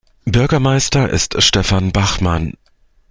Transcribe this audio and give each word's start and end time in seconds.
Bürgermeister 0.25 1.07
ist 1.11 1.39
Stefan 1.43 1.91
Bachmann. 1.91 2.57